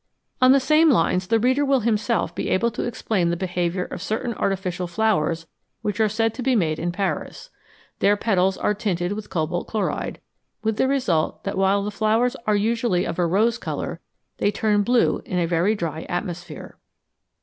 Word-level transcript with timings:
On 0.41 0.51
the 0.51 0.59
same 0.59 0.89
lines 0.89 1.27
the 1.27 1.37
reader 1.39 1.63
will 1.63 1.81
himself 1.81 2.33
be 2.33 2.49
able 2.49 2.71
to 2.71 2.81
explain 2.85 3.29
the 3.29 3.37
behaviour 3.37 3.85
of 3.85 4.01
certain 4.01 4.33
artificial 4.33 4.87
flowers 4.87 5.45
which 5.83 5.99
are 5.99 6.09
said 6.09 6.33
to 6.33 6.41
be 6.41 6.55
made 6.55 6.79
in 6.79 6.91
Paris. 6.91 7.51
Their 7.99 8.17
petals 8.17 8.57
are 8.57 8.73
tinted 8.73 9.11
with 9.13 9.29
cobalt 9.29 9.67
chloride, 9.67 10.19
with 10.63 10.77
the 10.77 10.87
result 10.87 11.43
that 11.43 11.55
while 11.55 11.83
the 11.83 11.91
flowers 11.91 12.35
are 12.47 12.55
usually 12.55 13.05
of 13.05 13.19
a 13.19 13.27
rose 13.27 13.59
colour, 13.59 13.99
they 14.39 14.49
turn 14.49 14.81
blue 14.81 15.21
in 15.23 15.37
a 15.37 15.45
very 15.45 15.75
dry 15.75 16.07
atmosphere. 16.09 16.79